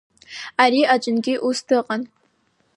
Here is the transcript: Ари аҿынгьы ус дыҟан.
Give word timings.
Ари 0.63 0.81
аҿынгьы 0.93 1.35
ус 1.47 1.59
дыҟан. 1.67 2.01